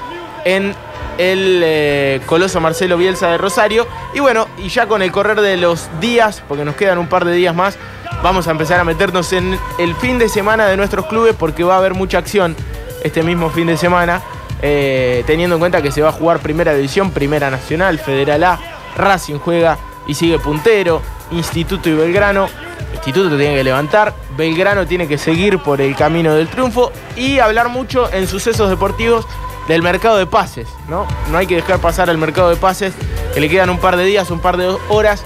en 0.45 0.75
el 1.17 1.61
eh, 1.63 2.21
Coloso 2.25 2.59
Marcelo 2.61 2.97
Bielsa 2.97 3.29
de 3.29 3.37
Rosario. 3.37 3.87
Y 4.13 4.19
bueno, 4.19 4.47
y 4.57 4.69
ya 4.69 4.87
con 4.87 5.01
el 5.01 5.11
correr 5.11 5.41
de 5.41 5.57
los 5.57 5.89
días, 5.99 6.43
porque 6.47 6.65
nos 6.65 6.75
quedan 6.75 6.97
un 6.97 7.07
par 7.07 7.25
de 7.25 7.33
días 7.33 7.55
más, 7.55 7.77
vamos 8.23 8.47
a 8.47 8.51
empezar 8.51 8.79
a 8.79 8.83
meternos 8.83 9.33
en 9.33 9.59
el 9.77 9.95
fin 9.95 10.17
de 10.19 10.29
semana 10.29 10.67
de 10.67 10.77
nuestros 10.77 11.05
clubes 11.07 11.35
porque 11.37 11.63
va 11.63 11.75
a 11.75 11.77
haber 11.77 11.93
mucha 11.93 12.17
acción 12.17 12.55
este 13.03 13.23
mismo 13.23 13.49
fin 13.49 13.67
de 13.67 13.77
semana, 13.77 14.21
eh, 14.61 15.23
teniendo 15.27 15.55
en 15.55 15.59
cuenta 15.59 15.81
que 15.81 15.91
se 15.91 16.01
va 16.01 16.09
a 16.09 16.11
jugar 16.11 16.39
Primera 16.39 16.73
División, 16.73 17.11
Primera 17.11 17.49
Nacional, 17.49 17.99
Federal 17.99 18.43
A, 18.43 18.59
Racing 18.95 19.37
juega 19.37 19.77
y 20.07 20.13
sigue 20.15 20.39
puntero, 20.39 21.01
Instituto 21.31 21.89
y 21.89 21.93
Belgrano. 21.93 22.47
Instituto 22.93 23.37
tiene 23.37 23.55
que 23.55 23.63
levantar, 23.63 24.13
Belgrano 24.35 24.85
tiene 24.85 25.07
que 25.07 25.17
seguir 25.17 25.59
por 25.59 25.81
el 25.81 25.95
camino 25.95 26.33
del 26.33 26.47
triunfo 26.47 26.91
y 27.15 27.39
hablar 27.39 27.69
mucho 27.69 28.11
en 28.11 28.27
sucesos 28.27 28.69
deportivos 28.69 29.25
del 29.67 29.81
mercado 29.81 30.17
de 30.17 30.25
pases, 30.25 30.67
¿no? 30.87 31.05
No 31.31 31.37
hay 31.37 31.47
que 31.47 31.55
dejar 31.55 31.79
pasar 31.79 32.09
el 32.09 32.17
mercado 32.17 32.49
de 32.49 32.55
pases, 32.55 32.93
que 33.33 33.39
le 33.39 33.49
quedan 33.49 33.69
un 33.69 33.79
par 33.79 33.97
de 33.97 34.05
días, 34.05 34.29
un 34.31 34.39
par 34.39 34.57
de 34.57 34.67
horas 34.89 35.23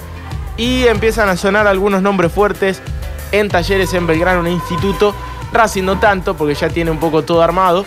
y 0.56 0.86
empiezan 0.86 1.28
a 1.28 1.36
sonar 1.36 1.66
algunos 1.66 2.02
nombres 2.02 2.32
fuertes 2.32 2.82
en 3.30 3.48
talleres 3.48 3.92
en 3.94 4.06
Belgrano, 4.06 4.40
en 4.46 4.52
Instituto. 4.52 5.14
Racing 5.52 5.84
no 5.84 5.98
tanto, 5.98 6.34
porque 6.34 6.54
ya 6.54 6.68
tiene 6.70 6.90
un 6.90 6.98
poco 6.98 7.22
todo 7.22 7.42
armado. 7.42 7.84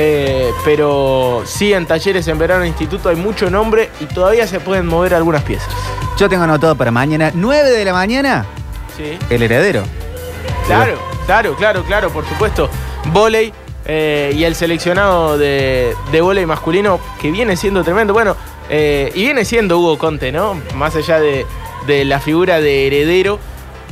eh, 0.00 0.52
pero 0.64 1.42
sí 1.44 1.72
en 1.72 1.84
talleres 1.84 2.28
en 2.28 2.38
Belgrano, 2.38 2.62
en 2.62 2.68
Instituto 2.68 3.08
hay 3.08 3.16
mucho 3.16 3.50
nombre 3.50 3.90
y 3.98 4.04
todavía 4.06 4.46
se 4.46 4.60
pueden 4.60 4.86
mover 4.86 5.12
algunas 5.14 5.42
piezas. 5.42 5.68
Yo 6.16 6.28
tengo 6.28 6.44
anotado 6.44 6.76
para 6.76 6.92
mañana, 6.92 7.32
9 7.34 7.70
de 7.70 7.84
la 7.84 7.92
mañana, 7.92 8.46
Sí. 8.96 9.18
el 9.28 9.42
heredero. 9.42 9.82
Claro, 10.66 10.98
claro, 11.26 11.56
claro, 11.56 11.82
claro, 11.84 12.10
por 12.10 12.24
supuesto. 12.28 12.70
Voley 13.12 13.52
eh, 13.88 14.32
y 14.36 14.44
el 14.44 14.54
seleccionado 14.54 15.36
de, 15.38 15.94
de 16.12 16.20
volei 16.20 16.46
masculino 16.46 17.00
que 17.20 17.30
viene 17.30 17.56
siendo 17.56 17.82
tremendo. 17.82 18.12
Bueno, 18.12 18.36
eh, 18.70 19.10
y 19.14 19.22
viene 19.22 19.44
siendo 19.44 19.78
Hugo 19.78 19.98
Conte, 19.98 20.30
¿no? 20.30 20.60
Más 20.74 20.94
allá 20.94 21.18
de, 21.18 21.46
de 21.86 22.04
la 22.04 22.20
figura 22.20 22.60
de 22.60 22.86
heredero, 22.86 23.38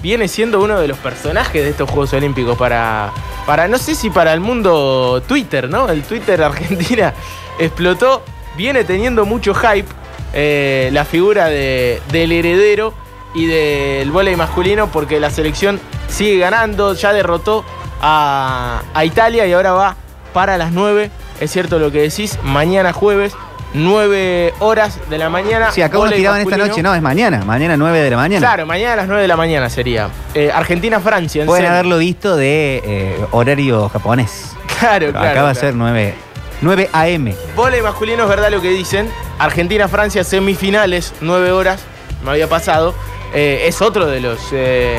viene 0.03 0.29
siendo 0.29 0.61
uno 0.63 0.79
de 0.79 0.87
los 0.89 0.99
personajes 0.99 1.65
de 1.65 1.71
estos 1.71 1.89
Juegos 1.91 2.13
Olímpicos 2.13 2.57
para, 2.59 3.11
para 3.47 3.67
no 3.69 3.79
sé 3.79 3.95
si 3.95 4.11
para 4.11 4.33
el 4.35 4.41
mundo 4.41 5.23
Twitter, 5.27 5.69
¿no? 5.71 5.89
El 5.89 6.03
Twitter 6.03 6.43
Argentina 6.43 7.15
explotó, 7.59 8.23
viene 8.57 8.85
teniendo 8.85 9.25
mucho 9.25 9.55
hype 9.55 9.89
eh, 10.35 10.91
la 10.93 11.07
figura 11.07 11.47
de- 11.47 12.03
del 12.13 12.33
heredero 12.33 12.93
y 13.35 13.47
del 13.47 14.11
vóley 14.11 14.37
masculino 14.37 14.89
porque 14.89 15.19
la 15.21 15.31
selección 15.31 15.81
sigue 16.09 16.39
ganando, 16.39 16.93
ya 16.95 17.13
derrotó 17.15 17.65
a, 18.01 18.83
a 18.95 19.05
Italia 19.05 19.47
y 19.47 19.53
ahora 19.53 19.73
va 19.73 19.97
para 20.33 20.57
las 20.59 20.73
9. 20.73 21.11
Es 21.41 21.51
cierto 21.51 21.79
lo 21.79 21.91
que 21.91 22.01
decís, 22.03 22.39
mañana 22.43 22.93
jueves, 22.93 23.35
9 23.75 24.55
horas 24.61 24.99
de 25.11 25.19
la 25.19 25.29
mañana. 25.29 25.71
Sí, 25.71 25.83
acá 25.83 25.99
uno 25.99 26.11
tiraban 26.11 26.41
esta 26.41 26.57
noche, 26.57 26.83
no, 26.83 26.95
es 26.95 27.03
mañana, 27.03 27.45
mañana 27.45 27.77
9 27.77 27.99
de 28.01 28.11
la 28.11 28.17
mañana. 28.17 28.47
Claro, 28.47 28.67
mañana 28.67 28.95
a 28.95 28.97
las 28.97 29.07
9 29.07 29.23
de 29.23 29.29
la 29.29 29.37
mañana 29.37 29.69
sería. 29.69 30.09
Eh, 30.35 30.51
Argentina-Francia. 30.55 31.43
en 31.43 31.47
Pueden 31.47 31.65
serio. 31.65 31.75
haberlo 31.75 31.99
visto 31.99 32.37
de 32.37 32.83
eh, 32.85 33.27
horario 33.33 33.89
japonés. 33.89 34.53
Claro, 34.79 35.11
claro. 35.11 35.31
acá 35.31 35.43
va 35.43 35.51
a 35.51 35.55
ser 35.55 35.75
9, 35.75 36.15
9 36.61 36.91
AM. 36.93 37.33
Voley 37.55 37.81
masculino 37.81 38.25
es 38.25 38.29
verdad 38.29 38.51
lo 38.51 38.61
que 38.61 38.69
dicen. 38.71 39.11
Argentina-Francia 39.39 40.23
semifinales, 40.23 41.15
9 41.23 41.51
horas. 41.53 41.81
Me 42.25 42.31
había 42.31 42.47
pasado. 42.49 42.95
Eh, 43.35 43.65
es 43.67 43.83
otro 43.83 44.07
de 44.07 44.21
los 44.21 44.39
eh, 44.53 44.99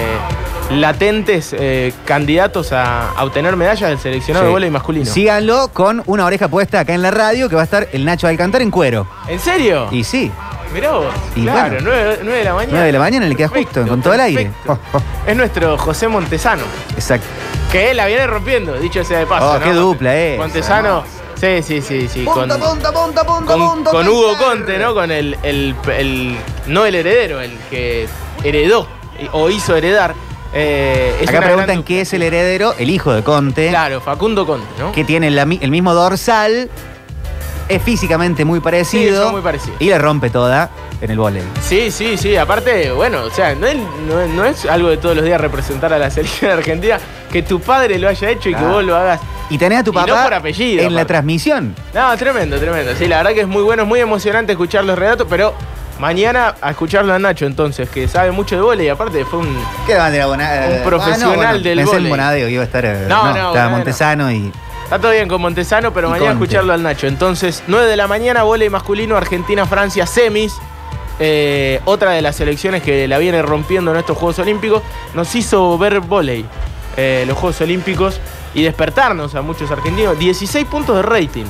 latentes 0.72 1.56
eh, 1.58 1.94
candidatos 2.06 2.72
a, 2.74 3.12
a 3.12 3.24
obtener 3.24 3.56
medallas 3.56 3.90
del 3.90 4.00
seleccionado 4.00 4.46
Sí. 4.46 4.48
de 4.48 4.52
volei 4.54 4.70
masculino. 4.70 5.06
Síganlo 5.06 5.70
con 5.74 6.04
una 6.06 6.26
oreja 6.26 6.48
puesta 6.48 6.82
acá 6.82 6.94
en 6.94 7.02
la 7.02 7.12
radio 7.12 7.50
que 7.50 7.56
va 7.56 7.62
a 7.62 7.66
estar 7.66 7.88
el 7.94 8.06
Nacho 8.06 8.28
Alcantar 8.28 8.62
en 8.62 8.72
cuero. 8.72 9.08
¿En 9.28 9.40
serio? 9.40 9.88
Y 9.92 10.04
sí, 10.04 10.32
Mirá 10.74 10.92
vos. 10.92 11.06
Y 11.34 11.44
claro, 11.44 11.76
bueno. 11.82 11.90
9, 12.24 12.38
de 12.38 12.44
la 12.44 12.54
mañana. 12.54 12.72
9 12.74 12.86
de 12.88 12.92
la 12.92 13.00
mañana 13.00 13.26
le 13.28 13.36
queda 13.38 13.48
justo, 13.48 13.88
con 13.88 14.02
todo 14.02 14.14
el 14.16 14.20
aire. 14.20 14.52
Oh, 14.68 14.78
oh, 14.94 15.02
Es 15.26 15.36
nuestro 15.38 15.78
José 15.78 16.10
Montesano. 16.10 16.64
exacto. 16.94 17.26
Que 17.72 17.92
él 17.92 17.98
la 17.98 18.06
viene 18.06 18.28
rompiendo, 18.28 18.74
dicho 18.78 19.02
sea 19.06 19.20
de 19.20 19.26
paso. 19.26 19.50
Oh, 19.50 19.60
¿no? 19.60 19.64
qué 19.64 19.72
dupla 19.72 20.16
esa, 20.18 20.42
Montesano. 20.42 21.04
Sí, 21.40 21.62
sí, 21.62 21.82
sí, 21.82 22.08
sí. 22.08 22.24
con, 22.26 22.50
punta, 22.50 22.58
punta, 22.58 22.92
punta, 22.92 23.26
con, 23.26 23.84
con 23.84 24.08
Hugo 24.08 24.38
Conte, 24.38 24.78
¿no? 24.80 24.94
Con 24.96 25.12
el, 25.12 25.38
el- 25.44 25.76
el- 25.98 26.36
No 26.66 26.86
el 26.86 26.96
heredero, 26.96 27.40
el 27.42 27.56
que 27.70 28.08
heredó 28.44 28.88
o 29.34 29.50
hizo 29.50 29.76
heredar. 29.76 30.16
Eh, 30.54 31.16
es 31.22 31.30
Acá 31.30 31.40
preguntan 31.42 31.68
gran 31.68 31.84
qué 31.84 32.02
es 32.02 32.14
el 32.14 32.24
heredero, 32.24 32.74
el 32.80 32.90
hijo 32.90 33.14
de 33.14 33.22
Conte, 33.24 33.70
Claro, 33.70 34.02
Facundo 34.02 34.46
Conte, 34.48 34.66
¿no? 34.80 34.92
que 34.94 35.04
tiene 35.04 35.30
la 35.30 35.46
mi- 35.46 35.60
el 35.62 35.70
mismo 35.72 35.94
dorsal, 35.94 36.70
es 37.70 37.84
físicamente 37.84 38.46
muy 38.46 38.60
parecido 38.62 39.18
Sí, 39.18 39.24
son 39.24 39.32
muy 39.34 39.42
parecidos. 39.42 39.76
y 39.80 39.86
le 39.90 39.98
rompe 40.00 40.30
toda 40.30 40.70
en 41.02 41.12
el 41.12 41.18
volei. 41.20 41.44
Sí, 41.62 41.92
sí, 41.92 42.18
sí. 42.18 42.36
Aparte, 42.38 42.92
bueno, 42.94 43.24
o 43.24 43.30
sea, 43.30 43.54
no 43.56 43.68
es, 43.68 43.76
no 44.08 44.22
es- 44.22 44.30
no 44.30 44.46
es 44.46 44.66
algo 44.66 44.90
de 44.90 44.98
todos 44.98 45.16
los 45.18 45.26
días 45.26 45.40
representar 45.40 45.92
a 45.94 46.00
la 46.00 46.10
selección 46.10 46.50
argentina 46.58 46.98
que 47.32 47.44
tu 47.44 47.60
padre 47.60 48.00
lo 48.00 48.08
haya 48.08 48.30
hecho 48.32 48.50
y 48.50 48.56
que 48.56 48.64
vos 48.64 48.84
lo 48.84 48.96
hagas. 48.96 49.20
Y 49.50 49.58
tenés 49.58 49.80
a 49.80 49.84
tu 49.84 49.94
no 49.94 50.06
papá 50.06 50.24
por 50.24 50.34
apellido, 50.34 50.84
en 50.84 50.94
la 50.94 51.02
aparte. 51.02 51.14
transmisión. 51.14 51.74
No, 51.94 52.16
tremendo, 52.18 52.60
tremendo. 52.60 52.94
Sí, 52.98 53.08
la 53.08 53.18
verdad 53.18 53.32
que 53.32 53.42
es 53.42 53.48
muy 53.48 53.64
bueno, 53.64 53.84
es 53.84 53.88
muy 53.88 54.00
emocionante 54.02 54.52
escuchar 54.52 54.84
los 54.84 54.98
relatos, 55.00 55.26
pero 55.30 55.54
mañana 56.00 56.56
a 56.62 56.72
escucharlo 56.72 57.14
a 57.14 57.20
Nacho 57.20 57.46
entonces, 57.46 57.90
que 57.90 58.08
sabe 58.08 58.32
mucho 58.32 58.56
de 58.56 58.62
vóley 58.62 58.86
y 58.88 58.90
aparte 58.90 59.24
fue 59.26 59.40
un. 59.40 59.58
¿Qué 59.86 59.96
bona- 59.96 60.68
Un 60.70 60.84
profesional 60.84 61.64
del 61.64 61.78
pensé 61.78 61.92
en 61.92 61.98
vóley. 61.98 62.10
Bonadeo, 62.10 62.50
iba 62.50 62.62
a 62.62 62.66
estar. 62.66 62.86
eh, 62.86 63.06
No, 63.08 63.24
no, 63.24 63.30
estaba 63.30 63.52
bueno. 63.52 63.70
Montesano 63.78 64.32
y. 64.32 64.52
Está 64.84 65.00
todo 65.00 65.12
bien 65.12 65.28
con 65.28 65.42
Montesano, 65.42 65.94
pero 65.94 66.10
mañana 66.10 66.32
Conte. 66.32 66.44
escucharlo 66.46 66.74
al 66.74 66.82
Nacho. 66.84 67.08
Entonces, 67.08 67.62
9 67.68 67.88
de 67.88 67.96
la 67.98 68.08
mañana, 68.08 68.44
vóley 68.44 68.70
masculino, 68.70 69.18
Argentina-Francia, 69.18 70.06
semis. 70.06 70.54
Eh, 71.20 71.82
otra 71.86 72.12
de 72.12 72.22
las 72.22 72.36
selecciones 72.36 72.84
que 72.84 73.08
la 73.08 73.18
viene 73.18 73.42
rompiendo 73.42 73.92
en 73.92 73.98
estos 73.98 74.18
Juegos 74.18 74.40
Olímpicos. 74.40 74.84
Nos 75.14 75.34
hizo 75.36 75.78
ver 75.78 76.00
vóley, 76.00 76.46
eh, 76.96 77.26
los 77.28 77.38
Juegos 77.38 77.60
Olímpicos, 77.62 78.20
y 78.58 78.64
despertarnos 78.64 79.36
a 79.36 79.42
muchos 79.44 79.70
argentinos. 79.70 80.18
16 80.18 80.66
puntos 80.66 80.96
de 80.98 81.04
rating. 81.04 81.46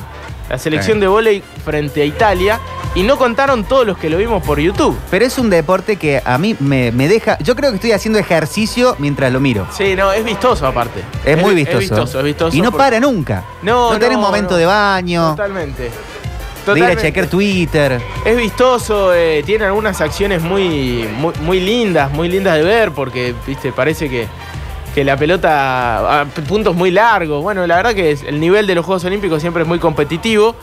La 0.50 0.58
selección 0.58 0.96
Sí. 0.98 1.00
de 1.00 1.06
vóley 1.08 1.42
frente 1.64 2.02
a 2.02 2.04
Italia. 2.04 2.60
Y 2.94 3.02
no 3.02 3.16
contaron 3.18 3.64
todos 3.64 3.86
los 3.86 3.98
que 3.98 4.08
lo 4.10 4.16
vimos 4.16 4.42
por 4.42 4.58
YouTube. 4.58 4.96
Pero 5.10 5.24
es 5.24 5.38
un 5.38 5.50
deporte 5.50 5.96
que 5.96 6.22
a 6.24 6.36
mí 6.38 6.56
me, 6.58 6.90
me 6.92 7.06
deja. 7.08 7.38
Yo 7.38 7.54
creo 7.54 7.70
que 7.70 7.76
estoy 7.76 7.92
haciendo 7.92 8.18
ejercicio 8.18 8.94
mientras 8.98 9.32
lo 9.32 9.40
miro. 9.40 9.66
Sí, 9.76 9.94
no, 9.94 10.10
es 10.12 10.24
vistoso 10.24 10.66
aparte. 10.66 11.02
Es, 11.24 11.36
muy 11.38 11.54
vistoso. 11.54 11.78
Es 11.78 11.90
vistoso, 11.90 12.18
es 12.18 12.24
vistoso. 12.24 12.56
Y 12.56 12.60
no 12.60 12.70
porque- 12.70 12.84
para 12.84 13.00
nunca. 13.00 13.44
No, 13.62 13.92
No 13.92 13.98
tenés 13.98 14.16
no, 14.18 14.22
momento 14.24 14.52
no. 14.52 14.56
de 14.56 14.66
baño, 14.66 15.30
Totalmente. 15.30 15.82
de 15.82 15.88
ir 15.88 15.92
a 15.94 16.64
Totalmente. 16.64 17.02
chequear 17.02 17.26
Twitter. 17.26 18.00
Es 18.24 18.36
vistoso, 18.36 19.14
eh, 19.14 19.42
tiene 19.46 19.66
algunas 19.66 20.00
acciones 20.00 20.40
muy, 20.42 21.06
muy, 21.18 21.34
muy 21.42 21.60
lindas, 21.60 22.10
muy 22.12 22.28
lindas 22.28 22.54
de 22.56 22.62
ver, 22.64 22.92
porque 22.92 23.34
viste, 23.46 23.70
parece 23.72 24.08
que, 24.08 24.26
que 24.98 25.04
la 25.04 25.16
pelota 25.16 26.22
a 26.22 26.24
puntos 26.24 26.74
muy 26.74 26.90
largos. 26.90 27.40
Bueno, 27.40 27.64
la 27.68 27.76
verdad 27.76 27.94
que 27.94 28.10
el 28.10 28.40
nivel 28.40 28.66
de 28.66 28.74
los 28.74 28.84
Juegos 28.84 29.04
Olímpicos 29.04 29.40
siempre 29.40 29.62
es 29.62 29.68
muy 29.68 29.78
competitivo. 29.78 30.56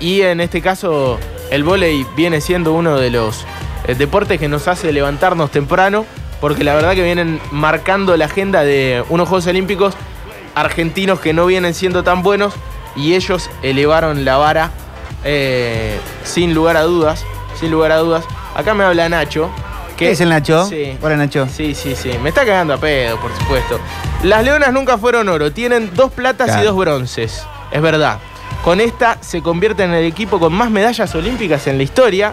Y 0.00 0.22
en 0.22 0.40
este 0.40 0.62
caso, 0.62 1.18
el 1.50 1.64
vóley 1.64 2.06
viene 2.16 2.40
siendo 2.40 2.72
uno 2.72 2.98
de 2.98 3.10
los 3.10 3.44
eh, 3.86 3.94
deportes 3.94 4.40
que 4.40 4.48
nos 4.48 4.68
hace 4.68 4.90
levantarnos 4.90 5.50
temprano, 5.50 6.06
porque 6.40 6.64
la 6.64 6.74
verdad 6.74 6.94
que 6.94 7.02
vienen 7.02 7.42
marcando 7.50 8.16
la 8.16 8.24
agenda 8.24 8.64
de 8.64 9.04
unos 9.10 9.28
Juegos 9.28 9.48
Olímpicos 9.48 9.94
argentinos 10.54 11.20
que 11.20 11.34
no 11.34 11.44
vienen 11.44 11.74
siendo 11.74 12.02
tan 12.02 12.22
buenos 12.22 12.54
y 12.96 13.12
ellos 13.12 13.50
elevaron 13.62 14.24
la 14.24 14.38
vara 14.38 14.70
eh, 15.24 15.98
sin 16.22 16.54
lugar 16.54 16.78
a 16.78 16.84
dudas, 16.84 17.22
sin 17.60 17.70
lugar 17.70 17.92
a 17.92 17.98
dudas. 17.98 18.24
Acá 18.54 18.72
me 18.72 18.82
habla 18.82 19.10
Nacho 19.10 19.50
¿Qué 19.96 20.10
es 20.10 20.20
el 20.20 20.28
Nacho? 20.28 20.66
Sí. 20.66 20.98
Hola, 21.00 21.16
Nacho. 21.16 21.46
Sí, 21.48 21.74
sí, 21.74 21.94
sí. 21.94 22.10
Me 22.22 22.30
está 22.30 22.44
cagando 22.44 22.74
a 22.74 22.78
pedo, 22.78 23.18
por 23.20 23.34
supuesto. 23.36 23.78
Las 24.22 24.44
leonas 24.44 24.72
nunca 24.72 24.98
fueron 24.98 25.28
oro. 25.28 25.52
Tienen 25.52 25.90
dos 25.94 26.12
platas 26.12 26.60
y 26.60 26.64
dos 26.64 26.76
bronces. 26.76 27.46
Es 27.70 27.80
verdad. 27.82 28.18
Con 28.64 28.80
esta 28.80 29.18
se 29.20 29.42
convierte 29.42 29.84
en 29.84 29.92
el 29.92 30.04
equipo 30.04 30.40
con 30.40 30.52
más 30.52 30.70
medallas 30.70 31.14
olímpicas 31.14 31.66
en 31.66 31.76
la 31.76 31.84
historia. 31.84 32.32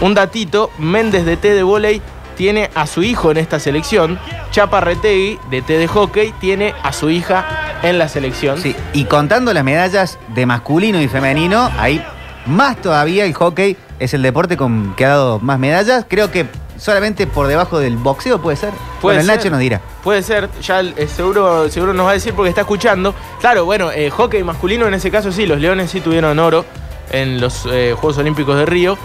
Un 0.00 0.14
datito, 0.14 0.70
Méndez 0.78 1.26
de 1.26 1.36
T 1.36 1.52
de 1.52 1.62
volei 1.62 2.00
tiene 2.36 2.70
a 2.74 2.86
su 2.86 3.02
hijo 3.02 3.30
en 3.30 3.36
esta 3.36 3.58
selección. 3.58 4.18
Chapa 4.50 4.80
Retegui 4.80 5.38
de 5.50 5.60
T 5.60 5.76
de 5.76 5.86
hockey 5.86 6.32
tiene 6.40 6.74
a 6.82 6.92
su 6.92 7.10
hija 7.10 7.44
en 7.82 7.98
la 7.98 8.08
selección. 8.08 8.60
Sí, 8.60 8.74
y 8.94 9.04
contando 9.04 9.52
las 9.52 9.64
medallas 9.64 10.18
de 10.28 10.46
masculino 10.46 11.00
y 11.00 11.08
femenino, 11.08 11.70
ahí 11.78 12.02
más 12.46 12.76
todavía 12.80 13.24
el 13.24 13.34
hockey 13.34 13.76
es 13.98 14.14
el 14.14 14.22
deporte 14.22 14.56
con 14.56 14.94
que 14.96 15.04
ha 15.04 15.10
dado 15.10 15.38
más 15.40 15.58
medallas. 15.58 16.06
Creo 16.08 16.30
que 16.30 16.46
solamente 16.80 17.26
por 17.26 17.46
debajo 17.46 17.78
del 17.78 17.96
boxeo 17.96 18.40
puede 18.40 18.56
ser. 18.56 18.70
Puede 19.00 19.18
bueno, 19.18 19.20
el 19.20 19.26
ser. 19.26 19.36
Nacho 19.36 19.50
nos 19.50 19.60
dirá. 19.60 19.80
Puede 20.02 20.22
ser, 20.22 20.48
ya 20.60 20.80
eh, 20.80 21.06
seguro, 21.06 21.68
seguro 21.68 21.92
nos 21.92 22.06
va 22.06 22.10
a 22.10 22.14
decir 22.14 22.32
porque 22.34 22.48
está 22.48 22.62
escuchando. 22.62 23.14
Claro, 23.40 23.64
bueno, 23.64 23.92
eh, 23.92 24.10
hockey 24.10 24.42
masculino 24.42 24.88
en 24.88 24.94
ese 24.94 25.10
caso 25.10 25.30
sí, 25.30 25.46
los 25.46 25.60
leones 25.60 25.90
sí 25.90 26.00
tuvieron 26.00 26.38
oro 26.38 26.64
en 27.10 27.40
los 27.40 27.66
eh, 27.66 27.94
Juegos 27.96 28.18
Olímpicos 28.18 28.56
de 28.56 28.66
Río. 28.66 28.98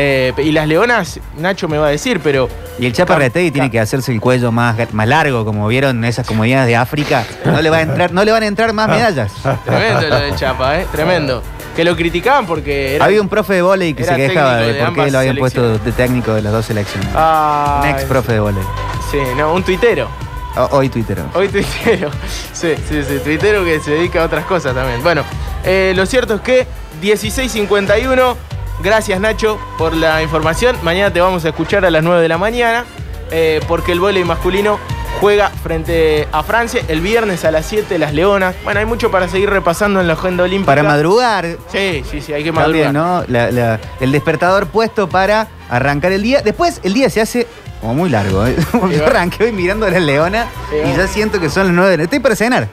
Y 0.00 0.52
las 0.52 0.68
leonas, 0.68 1.18
Nacho 1.38 1.66
me 1.66 1.76
va 1.76 1.88
a 1.88 1.90
decir, 1.90 2.20
pero 2.22 2.48
Y 2.78 2.86
el 2.86 2.92
Chapa 2.92 3.16
Retegui 3.16 3.50
tiene 3.50 3.68
que 3.68 3.80
hacerse 3.80 4.12
el 4.12 4.20
cuello 4.20 4.52
más, 4.52 4.76
más 4.92 5.08
largo, 5.08 5.44
como 5.44 5.66
vieron 5.66 5.96
en 5.96 6.04
esas 6.04 6.24
comunidades 6.24 6.68
de 6.68 6.76
África. 6.76 7.24
No 7.44 7.60
le, 7.60 7.68
va 7.68 7.78
a 7.78 7.80
entrar, 7.80 8.12
no 8.12 8.24
le 8.24 8.30
van 8.30 8.44
a 8.44 8.46
entrar 8.46 8.72
más 8.72 8.88
medallas. 8.88 9.32
tremendo 9.64 10.08
lo 10.08 10.20
del 10.20 10.36
Chapa, 10.36 10.78
¿eh? 10.78 10.86
Tremendo. 10.92 11.42
Que 11.78 11.84
lo 11.84 11.94
criticaban 11.94 12.44
porque 12.44 12.96
era. 12.96 13.04
Había 13.04 13.22
un 13.22 13.28
profe 13.28 13.54
de 13.54 13.62
volei 13.62 13.94
que 13.94 14.02
se 14.02 14.16
quejaba 14.16 14.56
de 14.56 14.72
de 14.72 14.84
por 14.84 14.94
qué 14.94 15.10
lo 15.12 15.18
habían 15.20 15.36
puesto 15.36 15.78
de 15.78 15.92
técnico 15.92 16.34
de 16.34 16.42
las 16.42 16.52
dos 16.52 16.66
selecciones. 16.66 17.08
Ah, 17.14 17.82
un 17.84 17.88
ex 17.90 18.02
profe 18.02 18.32
de 18.32 18.40
volei. 18.40 18.64
Sí, 19.12 19.18
no, 19.36 19.54
un 19.54 19.62
tuitero. 19.62 20.08
O- 20.56 20.76
Hoy 20.78 20.88
Twitter. 20.88 21.18
Hoy 21.34 21.46
tuitero. 21.48 22.10
Sí, 22.52 22.74
sí, 22.88 23.04
sí, 23.04 23.20
tuitero 23.22 23.64
que 23.64 23.78
se 23.78 23.92
dedica 23.92 24.22
a 24.22 24.24
otras 24.26 24.44
cosas 24.46 24.74
también. 24.74 25.04
Bueno, 25.04 25.22
eh, 25.62 25.92
lo 25.94 26.04
cierto 26.04 26.34
es 26.34 26.40
que 26.40 26.66
16.51. 27.00 28.34
Gracias 28.82 29.20
Nacho 29.20 29.56
por 29.78 29.94
la 29.94 30.20
información. 30.20 30.76
Mañana 30.82 31.12
te 31.12 31.20
vamos 31.20 31.44
a 31.44 31.50
escuchar 31.50 31.84
a 31.84 31.90
las 31.92 32.02
9 32.02 32.20
de 32.22 32.28
la 32.28 32.38
mañana. 32.38 32.84
eh, 33.30 33.60
porque 33.68 33.92
el 33.92 34.00
voleibol 34.00 34.26
masculino 34.28 34.80
juega 35.20 35.50
frente 35.50 36.28
a 36.32 36.42
Francia. 36.42 36.82
El 36.88 37.00
viernes 37.00 37.44
a 37.44 37.50
las 37.50 37.66
7 37.66 37.98
las 37.98 38.12
Leonas. 38.14 38.54
Bueno, 38.64 38.80
hay 38.80 38.86
mucho 38.86 39.10
para 39.10 39.28
seguir 39.28 39.50
repasando 39.50 40.00
en 40.00 40.06
la 40.06 40.12
agenda 40.14 40.44
olímpica. 40.44 40.66
Para 40.66 40.82
madrugar, 40.82 41.56
Sí, 41.72 42.04
sí, 42.10 42.20
sí, 42.20 42.32
hay 42.32 42.44
que 42.44 42.52
madrugar. 42.52 42.92
También, 42.92 42.92
¿no? 42.92 43.24
La- 43.28 43.50
la- 43.50 43.80
el 44.00 44.12
despertador 44.12 44.66
puesto 44.68 45.08
para 45.08 45.48
arrancar 45.70 46.12
el 46.12 46.22
día. 46.22 46.40
Después 46.42 46.80
el 46.82 46.94
día 46.94 47.10
se 47.10 47.20
hace 47.20 47.46
como 47.80 47.94
muy 47.94 48.10
largo. 48.10 48.46
¿eh? 48.46 48.56
Yo 48.90 49.06
arranqué 49.06 49.44
hoy 49.44 49.52
mirando 49.52 49.86
a 49.86 49.90
la 49.90 50.00
leona 50.00 50.46
Sí, 50.70 50.76
y 50.92 50.96
ya 50.96 51.06
siento 51.06 51.38
que 51.40 51.48
son 51.48 51.66
las 51.66 51.74
nueve 51.74 51.90
de 51.92 51.96
la 51.98 52.02
Estoy 52.04 52.18
para 52.20 52.34
cenar. 52.36 52.68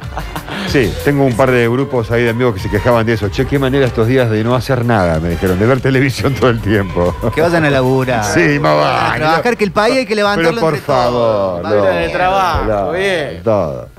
Sí, 0.67 0.93
tengo 1.03 1.23
un 1.25 1.35
par 1.35 1.51
de 1.51 1.67
grupos 1.69 2.11
ahí 2.11 2.23
de 2.23 2.29
amigos 2.31 2.55
que 2.55 2.59
se 2.59 2.69
quejaban 2.69 3.05
de 3.05 3.13
eso. 3.13 3.29
Che, 3.29 3.45
qué 3.45 3.57
manera 3.59 3.85
estos 3.85 4.07
días 4.07 4.29
de 4.29 4.43
no 4.43 4.55
hacer 4.55 4.83
nada, 4.83 5.19
me 5.19 5.29
dijeron, 5.29 5.57
de 5.59 5.65
ver 5.65 5.79
televisión 5.79 6.33
todo 6.33 6.49
el 6.49 6.59
tiempo. 6.61 7.15
Que 7.33 7.41
vayan 7.41 7.65
a 7.65 7.69
laburar. 7.69 8.25
Sí, 8.25 8.59
más 8.59 8.73
A 9.13 9.15
trabajar 9.15 9.57
que 9.57 9.63
el 9.63 9.71
país 9.71 9.97
hay 9.97 10.05
que 10.05 10.15
levantarlo 10.15 10.51
Pero 10.51 10.61
por 10.61 10.73
entre 10.73 10.85
favor, 10.85 11.63
no. 11.63 12.11
trabajo, 12.11 12.65
no, 12.65 12.91
bien. 12.91 13.41
Todo. 13.43 13.94